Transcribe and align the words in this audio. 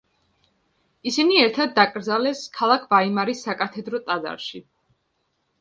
ისინი 1.11 1.35
ერთად 1.41 1.75
დაკრძალეს, 1.75 2.41
ქალაქ 2.57 2.87
ვაიმარის 2.95 3.47
საკათედრო 3.49 4.01
ტაძარში. 4.09 4.65